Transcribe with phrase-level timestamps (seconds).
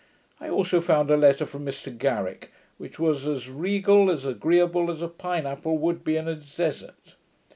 [0.39, 5.03] I also found a letter from Mr Garrick, which was a regale as agreeable as
[5.03, 7.17] a pineapple would be in a desert.